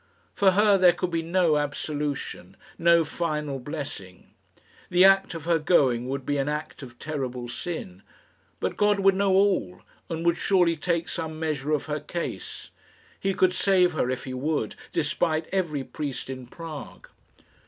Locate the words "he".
13.19-13.35, 14.23-14.33